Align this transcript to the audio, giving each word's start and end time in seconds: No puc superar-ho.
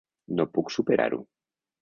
No 0.39 0.45
puc 0.55 0.73
superar-ho. 0.77 1.21